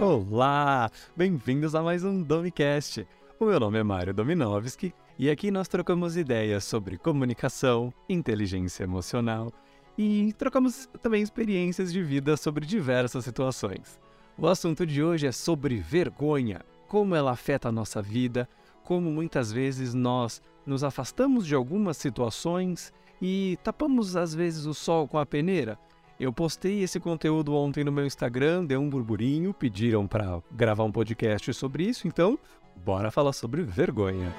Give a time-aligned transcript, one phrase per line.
[0.00, 0.90] Olá!
[1.16, 3.06] Bem-vindos a mais um Domicast.
[3.40, 9.50] O meu nome é Mário Dominovski e aqui nós trocamos ideias sobre comunicação, inteligência emocional
[9.96, 13.98] e trocamos também experiências de vida sobre diversas situações.
[14.36, 18.46] O assunto de hoje é sobre vergonha, como ela afeta a nossa vida,
[18.84, 25.08] como muitas vezes nós nos afastamos de algumas situações e tapamos às vezes o sol
[25.08, 25.78] com a peneira
[26.18, 30.92] eu postei esse conteúdo ontem no meu Instagram, deu um burburinho, pediram para gravar um
[30.92, 32.38] podcast sobre isso, então
[32.84, 34.32] bora falar sobre vergonha.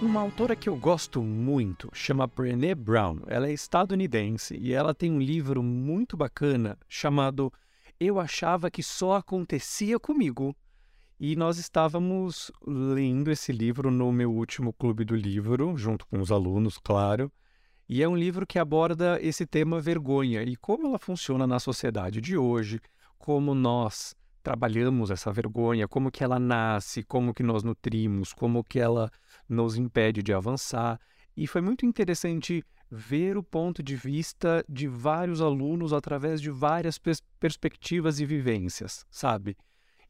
[0.00, 3.20] Uma autora que eu gosto muito chama Brené Brown.
[3.28, 7.52] Ela é estadunidense e ela tem um livro muito bacana chamado
[8.00, 10.56] Eu Achava que Só Acontecia Comigo.
[11.24, 16.32] E nós estávamos lendo esse livro no meu último clube do livro, junto com os
[16.32, 17.30] alunos, claro.
[17.88, 22.20] E é um livro que aborda esse tema vergonha e como ela funciona na sociedade
[22.20, 22.80] de hoje,
[23.18, 28.80] como nós trabalhamos essa vergonha, como que ela nasce, como que nós nutrimos, como que
[28.80, 29.08] ela
[29.48, 30.98] nos impede de avançar.
[31.36, 36.98] E foi muito interessante ver o ponto de vista de vários alunos através de várias
[36.98, 39.56] pers perspectivas e vivências, sabe?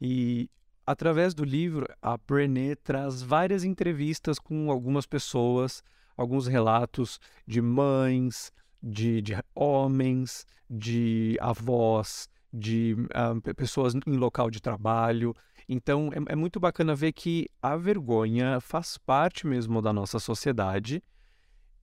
[0.00, 0.48] E
[0.86, 5.83] através do livro, a Brené traz várias entrevistas com algumas pessoas,
[6.16, 8.52] alguns relatos de mães,
[8.83, 15.34] de, de homens, de avós, de uh, pessoas em local de trabalho.
[15.69, 21.03] Então é, é, muito bacana ver que a vergonha faz parte mesmo da nossa sociedade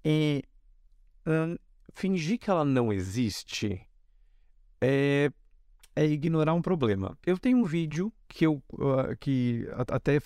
[0.03, 0.43] e
[1.93, 3.85] fingir que ela não existe
[4.81, 5.31] é
[5.95, 7.17] é ignorar um problema.
[7.25, 10.19] Eu tenho um vídeo que eu uh, que até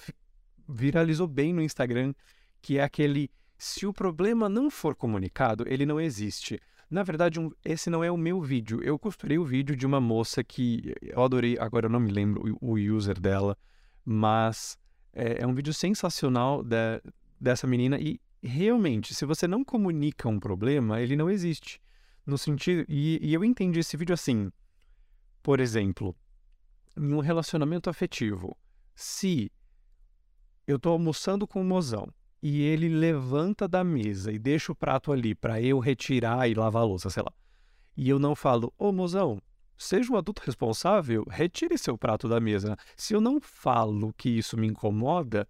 [0.68, 2.14] viralizou bem no Instagram,
[2.62, 6.60] que é aquele se o problema não for comunicado, ele não existe.
[6.90, 8.84] Na verdade, um, esse não é o meu vídeo.
[8.84, 12.58] Eu costurei o vídeo de uma moça que eu adorei, agora eu não me lembro
[12.62, 13.58] o, o user dela,
[14.04, 14.78] mas
[15.14, 17.02] é, é um vídeo sensacional de,
[17.40, 21.82] dessa menina e realmente, se você não comunica um problema, ele não existe.
[22.26, 22.86] No sentido.
[22.88, 24.50] E, e eu entendi esse vídeo assim.
[25.44, 26.16] Por exemplo,
[26.98, 28.58] em um relacionamento afetivo,
[28.96, 29.52] se
[30.66, 32.08] eu estou almoçando com o mozão
[32.42, 36.84] e ele levanta da mesa e deixa o prato ali para eu retirar e lavar
[36.84, 37.34] a louça, sei lá,
[37.98, 39.42] e eu não falo, ô mozão,
[39.78, 42.78] seja um adulto responsável, retire seu prato da mesa.
[42.96, 45.46] Se eu não falo que isso me incomoda,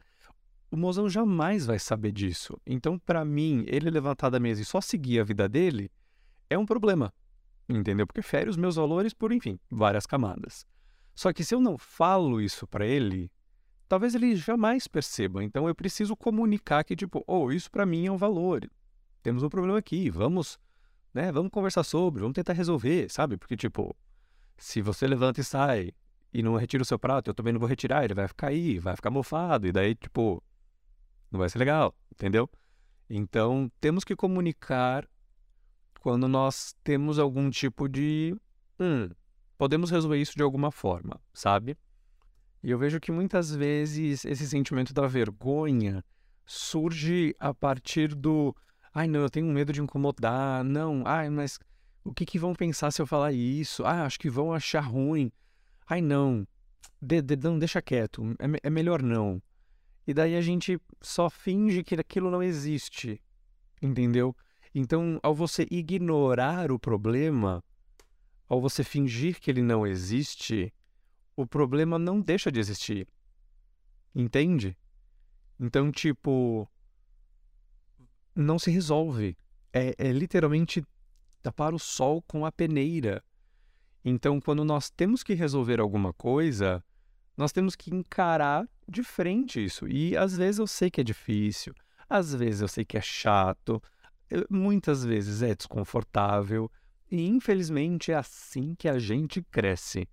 [0.72, 2.60] o mozão jamais vai saber disso.
[2.66, 5.92] Então, para mim, ele levantar da mesa e só seguir a vida dele
[6.50, 7.14] é um problema
[7.78, 8.06] entendeu?
[8.06, 10.66] Porque fere os meus valores por, enfim, várias camadas.
[11.16, 13.32] Só que se eu não falo isso para ele,
[13.88, 15.44] talvez ele jamais perceba.
[15.44, 18.70] Então eu preciso comunicar que, tipo, oh, isso para mim é um valor.
[19.22, 20.60] Temos um problema aqui, vamos,
[21.14, 21.32] né?
[21.32, 23.38] Vamos conversar sobre, vamos tentar resolver, sabe?
[23.38, 23.96] Porque, tipo,
[24.58, 25.92] se você levanta e sai
[26.34, 28.80] e não retira o seu prato, eu também não vou retirar, ele vai ficar aí,
[28.80, 30.44] vai ficar mofado, e daí, tipo,
[31.32, 32.50] não vai ser legal, entendeu?
[33.10, 35.08] Então, temos que comunicar
[36.04, 38.36] quando nós temos algum tipo de.
[38.78, 39.10] Hum,
[39.58, 41.78] podemos resolver isso de alguma forma, sabe?
[42.62, 46.04] E eu vejo que muitas vezes esse sentimento da vergonha
[46.46, 48.54] surge a partir do.
[48.94, 50.62] Ai, não, eu tenho medo de incomodar.
[50.66, 51.58] Não, ai, mas
[52.04, 53.86] o que, que vão pensar se eu falar isso?
[53.86, 55.32] Ah, acho que vão achar ruim.
[55.88, 56.46] Ai, não,
[57.02, 59.42] de, de, não deixa quieto, é, é melhor não.
[60.06, 63.22] E daí a gente só finge que aquilo não existe,
[63.82, 64.36] entendeu?
[64.74, 67.64] Então, ao você ignorar o problema,
[68.48, 70.74] ao você fingir que ele não existe,
[71.36, 73.08] o problema não deixa de existir.
[74.16, 74.78] Entende?
[75.60, 76.68] Então, tipo,
[78.36, 79.38] não se resolve.
[79.72, 80.84] É, é literalmente
[81.42, 83.24] tapar o sol com a peneira.
[84.04, 86.84] Então, quando nós temos que resolver alguma coisa,
[87.38, 89.88] nós temos que encarar de frente isso.
[89.88, 91.74] E às vezes eu sei que é difícil,
[92.10, 93.82] às vezes eu sei que é chato,
[94.50, 96.70] muitas vezes é desconfortável
[97.10, 100.08] e infelizmente é assim que a gente cresce.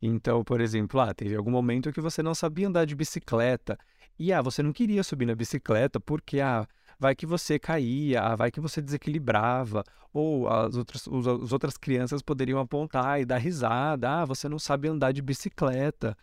[0.00, 3.78] Então, por exemplo, ah, teve algum momento que você não sabia andar de bicicleta
[4.18, 6.66] e ah, você não queria subir na bicicleta porque ah,
[6.98, 12.22] vai que você caía, ah, vai que você desequilibrava, ou as outras, as outras crianças
[12.22, 16.16] poderiam apontar e dar risada, ah, você não sabe andar de bicicleta.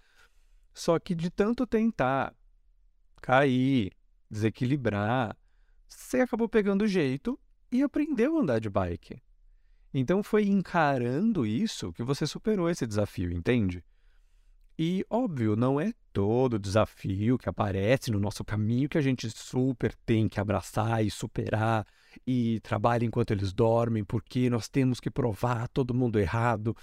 [0.73, 2.33] Só que de tanto tentar
[3.21, 3.91] cair,
[4.29, 5.35] desequilibrar,
[5.91, 7.39] você acabou pegando jeito
[7.71, 9.21] e aprendeu a andar de bike.
[9.93, 13.83] Então foi encarando isso que você superou esse desafio, entende?
[14.79, 19.93] E, óbvio, não é todo desafio que aparece no nosso caminho que a gente super
[20.05, 21.85] tem que abraçar e superar
[22.25, 26.75] e trabalha enquanto eles dormem, porque nós temos que provar todo mundo errado.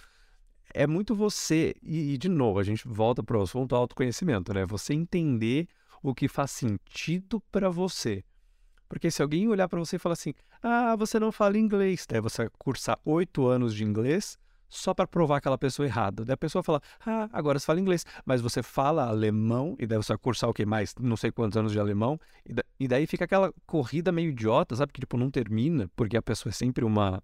[0.72, 4.66] É muito você, e, de novo, a gente volta para o assunto autoconhecimento, né?
[4.66, 5.66] Você entender
[6.02, 8.22] o que faz sentido para você.
[8.88, 10.32] Porque se alguém olhar para você e falar assim,
[10.62, 14.38] ah, você não fala inglês, daí você cursar oito anos de inglês,
[14.68, 16.24] só para provar aquela pessoa errada.
[16.24, 19.96] Daí a pessoa fala, ah, agora você fala inglês, mas você fala alemão, e daí
[19.96, 20.94] você vai cursar o que mais?
[20.98, 24.76] Não sei quantos anos de alemão, e, da, e daí fica aquela corrida meio idiota,
[24.76, 24.92] sabe?
[24.92, 27.22] Que tipo, não termina, porque a pessoa é sempre uma,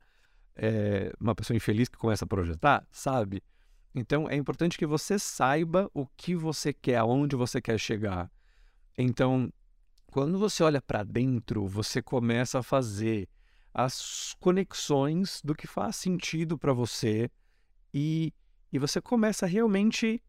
[0.57, 3.43] é, uma pessoa infeliz que começa a projetar, sabe?
[3.95, 8.31] Então é importante que você saiba o que você quer, aonde você quer chegar.
[8.97, 9.53] Então,
[10.15, 13.29] quando você olha para dentro, você começa a fazer
[13.75, 17.29] as conexões do que faz sentido para você
[17.93, 18.33] e,
[18.73, 20.23] e você começa realmente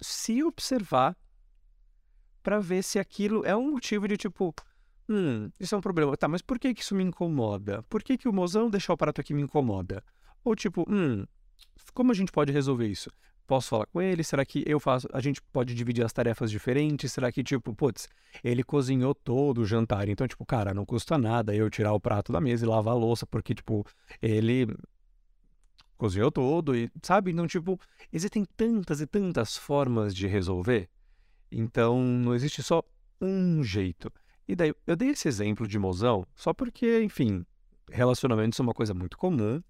[0.00, 1.16] se observar
[2.40, 4.54] para ver se aquilo é um motivo de tipo,
[5.08, 6.16] hum, isso é um problema.
[6.16, 7.82] Tá, mas por que, que isso me incomoda?
[7.88, 10.04] Por que, que o mozão deixar o prato aqui me incomoda?
[10.44, 11.26] Ou tipo, hum,
[11.92, 13.10] como a gente pode resolver isso?
[13.46, 14.24] Posso falar com ele?
[14.24, 15.08] Será que eu faço?
[15.12, 17.12] A gente pode dividir as tarefas diferentes?
[17.12, 18.08] Será que, tipo, putz,
[18.42, 22.32] ele cozinhou todo o jantar, então, tipo, cara, não custa nada eu tirar o prato
[22.32, 23.86] da mesa e lavar a louça, porque, tipo,
[24.20, 24.66] ele
[25.96, 27.30] cozinhou todo e, sabe?
[27.30, 27.78] Então, tipo,
[28.12, 30.88] existem tantas e tantas formas de resolver.
[31.50, 32.82] Então, não existe só
[33.20, 34.12] um jeito.
[34.48, 37.46] E daí, eu dei esse exemplo de mozão só porque, enfim,
[37.90, 39.62] relacionamentos são uma coisa muito comum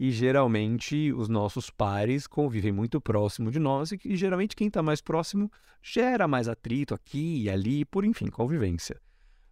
[0.00, 5.02] e geralmente os nossos pares convivem muito próximo de nós e, geralmente quem está mais
[5.02, 5.52] próximo
[5.82, 8.98] gera mais atrito aqui e ali, por enfim, convivência.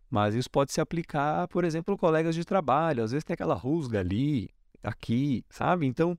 [0.09, 3.05] Mas isso pode se aplicar, por exemplo, colegas de trabalho.
[3.05, 4.49] Às vezes tem aquela rusga ali,
[4.83, 5.85] aqui, sabe?
[5.85, 6.17] Então,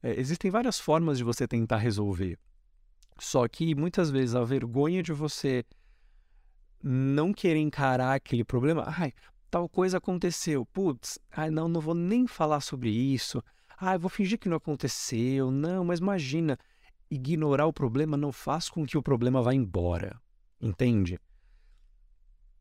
[0.00, 2.38] é, existem várias formas de você tentar resolver.
[3.18, 5.64] Só que muitas vezes a vergonha de você
[6.80, 9.12] não querer encarar aquele problema, ai,
[9.50, 10.64] tal coisa aconteceu.
[10.66, 13.42] Putz, ai não, não vou nem falar sobre isso.
[13.76, 15.50] Ah, vou fingir que não aconteceu.
[15.50, 16.58] Não, mas imagina,
[17.10, 20.20] ignorar o problema não faz com que o problema vá embora.
[20.60, 21.18] Entende?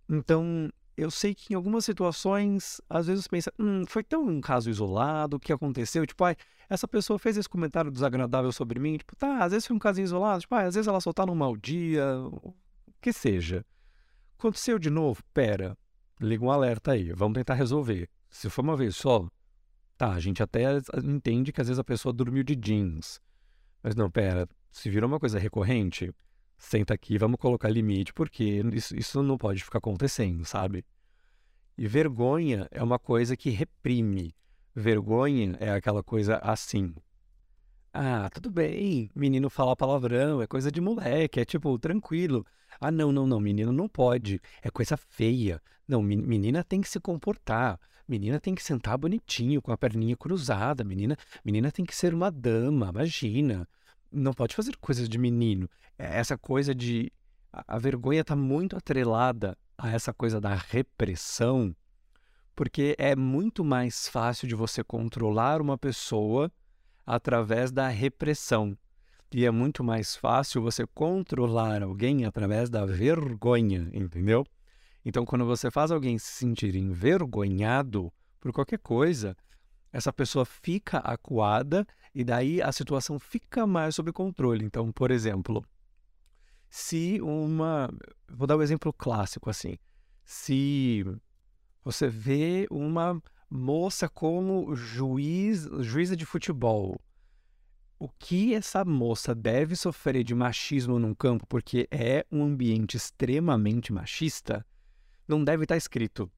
[0.10, 4.42] Então, eu sei que em algumas situações, às vezes você pensa, hum, foi tão um
[4.42, 6.06] caso isolado, o que aconteceu?
[6.08, 6.36] Tipo, ai,
[6.70, 8.98] essa pessoa fez esse comentário desagradável sobre mim.
[8.98, 10.42] Tipo, tá, às vezes foi um caso isolado.
[10.42, 12.54] Tipo, ai, às vezes ela só tá num mau dia, o
[13.02, 13.66] que seja.
[14.38, 15.22] Aconteceu de novo?
[15.34, 15.78] Pera,
[16.20, 18.10] liga um alerta aí, vamos tentar resolver.
[18.30, 19.28] Se for uma vez só,
[19.98, 20.64] tá, a gente até
[21.04, 23.20] entende que às vezes a pessoa dormiu de jeans.
[23.82, 26.14] Mas não, pera, se virou uma coisa recorrente,
[26.58, 30.86] senta aqui, vamos colocar limite, porque isso, isso não pode ficar acontecendo, sabe?
[31.78, 34.36] E vergonha é uma coisa que reprime.
[34.76, 36.94] Vergonha é aquela coisa assim.
[38.02, 42.46] Ah, tudo bem, menino falar palavrão, é coisa de moleque, é tipo, tranquilo.
[42.80, 45.62] Ah, não, não, não, menino não pode, é coisa feia.
[45.86, 50.82] Não, menina tem que se comportar, menina tem que sentar bonitinho, com a perninha cruzada,
[50.82, 53.68] menina, menina tem que ser uma dama, imagina.
[54.10, 55.70] Não pode fazer coisas de menino.
[55.98, 57.12] É, essa coisa de.
[57.52, 61.76] A, vergonha está muito atrelada a essa coisa da repressão,
[62.56, 66.50] porque é muito mais fácil de você controlar uma pessoa
[67.10, 68.78] através da repressão.
[69.34, 74.46] E é muito mais fácil você controlar alguém através da vergonha, entendeu?
[75.04, 79.36] Então, quando você faz alguém se sentir envergonhado por qualquer coisa,
[79.92, 84.64] essa pessoa fica acuada e daí a situação fica mais sob controle.
[84.64, 85.66] Então, por exemplo,
[86.70, 87.90] se uma.
[88.28, 89.80] Vou dar um exemplo clássico assim.
[90.24, 91.04] Se
[91.84, 93.20] você vê uma
[93.50, 97.00] moça como juiz, juíza de futebol.
[97.98, 103.92] O que essa moça deve sofrer de machismo num campo porque é um ambiente extremamente
[103.92, 104.66] machista,
[105.28, 106.32] não deve estar escrito.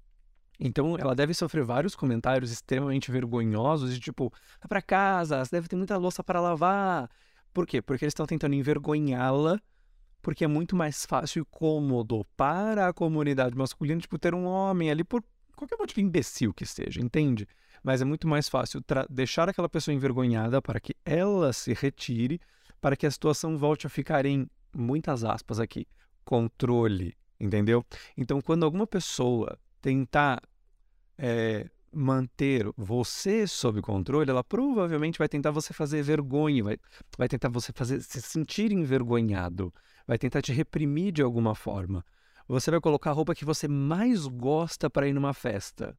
[0.60, 5.68] Então ela deve sofrer vários comentários extremamente vergonhosos de tipo, vai para casa, você deve
[5.68, 7.10] ter muita louça para lavar.
[7.54, 7.82] Por quê?
[7.82, 9.60] Porque eles estão tentando envergonhá-la,
[10.22, 14.90] porque é muito mais fácil e cômodo para a comunidade masculina, tipo, ter um homem
[14.90, 15.24] ali por
[15.62, 17.48] qualquer motivo imbecil que seja, entende?
[17.84, 22.40] Mas é muito mais fácil deixar aquela pessoa envergonhada para que ela se retire,
[22.80, 25.88] para que a situação volte a ficar em, muitas aspas aqui,
[26.26, 27.86] controle, entendeu?
[28.18, 30.42] Então, quando alguma pessoa tentar
[31.18, 36.78] é, manter você sob controle, ela provavelmente vai tentar você fazer vergonha, vai,
[37.18, 39.74] vai tentar você fazer se sentir envergonhado,
[40.08, 42.04] vai tentar te reprimir de alguma forma
[42.52, 45.98] você vai colocar a roupa que você mais gosta para ir numa festa.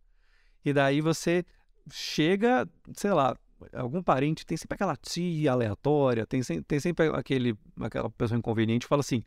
[0.65, 1.45] E daí você
[1.91, 3.37] chega, sei lá,
[3.73, 8.89] algum parente, tem sempre aquela tia aleatória, tem, tem sempre aquele, aquela pessoa inconveniente que
[8.89, 9.23] fala assim: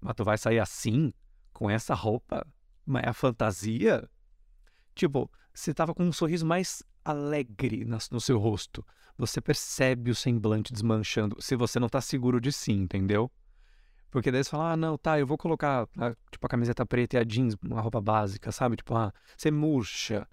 [0.00, 1.12] Mas tu vai sair assim?
[1.52, 2.46] Com essa roupa?
[2.84, 4.08] Mas é a fantasia?
[4.94, 8.84] Tipo, você tava com um sorriso mais alegre no seu rosto.
[9.16, 13.30] Você percebe o semblante desmanchando, se você não tá seguro de si, entendeu?
[14.10, 17.16] Porque daí você fala, ah, não, tá, eu vou colocar, ah, tipo, a camiseta preta
[17.16, 18.76] e a jeans, uma roupa básica, sabe?
[18.76, 20.26] Tipo, ah, você murcha.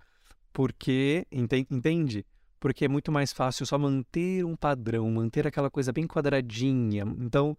[0.53, 2.25] Porque, entende?
[2.59, 7.03] Porque é muito mais fácil só manter um padrão, manter aquela coisa bem quadradinha.
[7.19, 7.57] Então,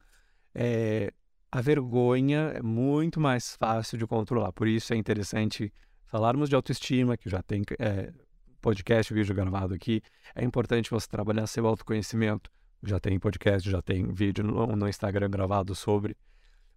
[0.54, 1.12] é,
[1.52, 4.52] a vergonha é muito mais fácil de controlar.
[4.52, 5.73] Por isso é interessante
[6.06, 8.12] falarmos de autoestima, que já tem é,
[8.61, 10.02] podcast, vídeo gravado aqui.
[10.35, 12.50] É importante você trabalhar seu autoconhecimento
[12.83, 16.16] já tem podcast, já tem vídeo no, no Instagram gravado sobre,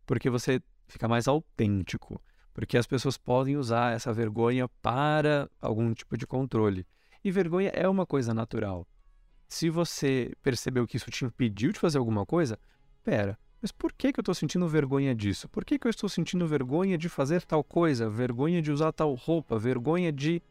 [0.06, 2.22] porque você fica mais autêntico,
[2.54, 6.86] porque as pessoas podem usar essa vergonha para algum tipo de controle.
[7.24, 8.88] E vergonha é uma coisa natural.
[9.48, 12.58] Se você percebeu que isso te impediu de fazer alguma coisa,
[13.04, 15.50] pera, mas por que, que eu estou sentindo vergonha disso?
[15.50, 18.10] Por que, que eu estou sentindo vergonha de fazer tal coisa?
[18.10, 19.60] Vergonha de usar tal roupa?
[19.60, 20.42] Vergonha de.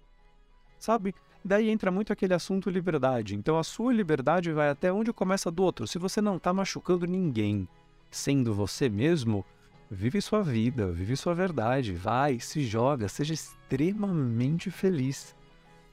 [0.78, 1.14] Sabe?
[1.44, 3.34] Daí entra muito aquele assunto liberdade.
[3.34, 5.86] Então a sua liberdade vai até onde começa do outro.
[5.86, 7.68] Se você não está machucando ninguém,
[8.10, 9.44] sendo você mesmo,
[9.90, 15.34] vive sua vida, vive sua verdade, vai, se joga, seja extremamente feliz.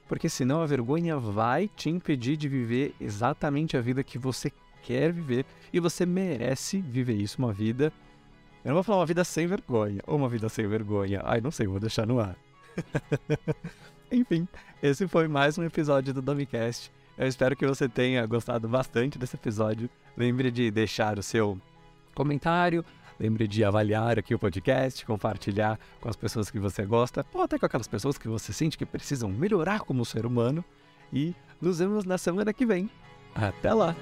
[0.08, 4.52] Porque senão a vergonha vai te impedir de viver exatamente a vida que você
[4.84, 7.92] quer viver e você merece viver isso, uma vida.
[8.64, 11.22] Eu não vou falar uma vida sem vergonha ou uma vida sem vergonha.
[11.24, 12.36] Ai, não sei, vou deixar no ar.
[14.12, 14.48] Enfim,
[14.82, 16.92] esse foi mais um episódio do Domicast.
[17.18, 19.90] Eu espero que você tenha gostado bastante desse episódio.
[20.16, 21.60] Lembre de deixar o seu
[22.14, 22.86] comentário,
[23.20, 27.58] lembre de avaliar aqui o podcast, compartilhar com as pessoas que você gosta, ou até
[27.58, 30.64] com aquelas pessoas que você sente que precisam melhorar como ser humano.
[31.12, 32.90] E nos vemos na semana que vem.
[33.34, 33.96] Até lá!